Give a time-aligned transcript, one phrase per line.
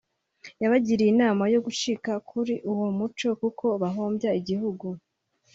[0.61, 4.87] yabagiriye inama yo gucika kuri uwo muco kuko bahombya igihugu